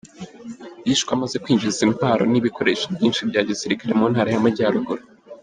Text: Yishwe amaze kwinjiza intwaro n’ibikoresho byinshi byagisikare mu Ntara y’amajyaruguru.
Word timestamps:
Yishwe 0.87 1.11
amaze 1.15 1.35
kwinjiza 1.43 1.79
intwaro 1.87 2.23
n’ibikoresho 2.31 2.85
byinshi 2.95 3.27
byagisikare 3.29 3.93
mu 3.99 4.05
Ntara 4.11 4.29
y’amajyaruguru. 4.33 5.03